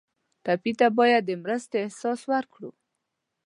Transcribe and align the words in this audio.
ټپي 0.43 0.71
ته 0.79 0.87
باید 0.99 1.21
د 1.25 1.31
مرستې 1.43 1.77
احساس 1.85 2.19
ورکړو. 2.31 2.69